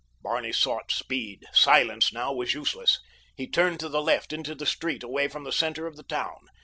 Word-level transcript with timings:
Barney 0.23 0.51
sought 0.51 0.89
speed—silence 0.91 2.11
now 2.11 2.33
was 2.33 2.55
useless. 2.55 2.97
He 3.35 3.45
turned 3.45 3.79
to 3.81 3.87
the 3.87 4.01
left 4.01 4.33
into 4.33 4.55
the 4.55 4.65
street 4.65 5.03
away 5.03 5.27
from 5.27 5.43
the 5.43 5.51
center 5.53 5.85
of 5.85 5.95
the 5.95 6.01
town. 6.01 6.47